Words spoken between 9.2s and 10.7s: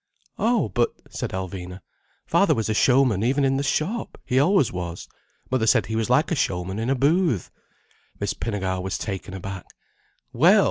aback. "Well!"